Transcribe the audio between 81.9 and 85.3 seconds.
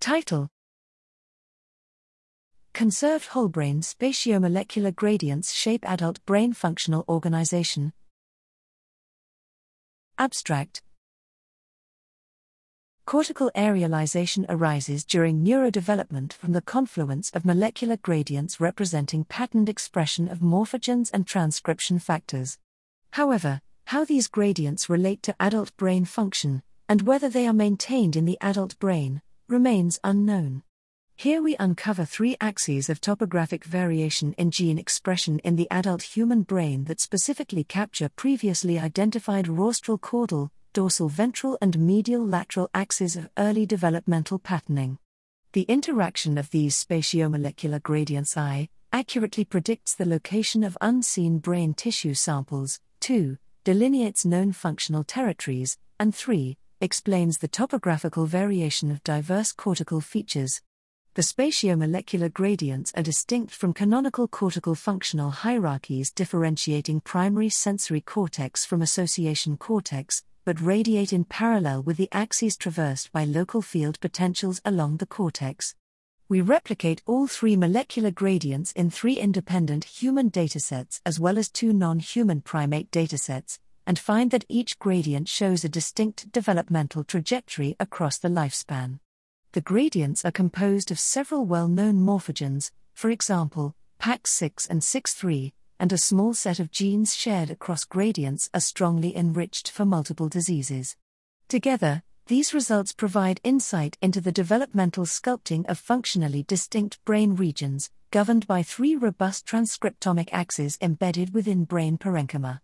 human primate datasets, and find that each gradient